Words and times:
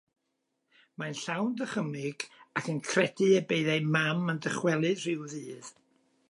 Mae'n 1.01 1.17
llawn 1.23 1.51
dychymyg 1.59 2.25
ac 2.61 2.71
yn 2.73 2.79
credu 2.87 3.29
y 3.43 3.45
bydd 3.53 3.71
ei 3.75 3.85
mam 3.97 4.35
yn 4.35 4.41
dychwelyd 4.47 5.05
rhyw 5.07 5.31
ddydd. 5.37 5.71